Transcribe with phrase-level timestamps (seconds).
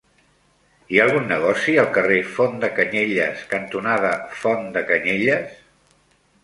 [0.93, 5.59] Hi ha algun negoci al carrer Font de Canyelles cantonada Font de Canyelles?